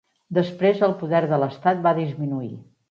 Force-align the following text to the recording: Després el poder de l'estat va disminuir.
Després 0.37 0.81
el 0.89 0.95
poder 1.03 1.21
de 1.35 1.41
l'estat 1.45 1.87
va 1.87 1.97
disminuir. 2.03 2.53